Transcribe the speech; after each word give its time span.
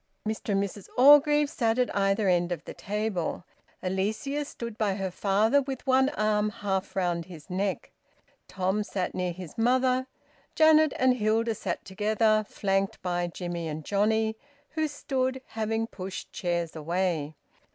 Mr 0.27 0.53
and 0.53 0.63
Mrs 0.63 0.87
Orgreave 0.97 1.47
sat 1.47 1.77
at 1.77 1.95
either 1.95 2.27
end 2.27 2.51
of 2.51 2.65
the 2.65 2.73
table. 2.73 3.45
Alicia 3.83 4.45
stood 4.45 4.75
by 4.75 4.95
her 4.95 5.11
father, 5.11 5.61
with 5.61 5.85
one 5.85 6.09
arm 6.17 6.49
half 6.49 6.95
round 6.95 7.25
his 7.25 7.51
neck. 7.51 7.91
Tom 8.47 8.83
sat 8.83 9.13
near 9.13 9.31
his 9.31 9.59
mother. 9.59 10.07
Janet 10.55 10.93
and 10.97 11.17
Hilda 11.17 11.53
sat 11.53 11.85
together, 11.85 12.43
flanked 12.49 12.99
by 13.03 13.27
Jimmie 13.27 13.67
and 13.67 13.85
Johnnie, 13.85 14.35
who 14.71 14.87
stood, 14.87 15.39
having 15.49 15.85
pushed 15.85 16.33
chairs 16.33 16.75
away. 16.75 17.35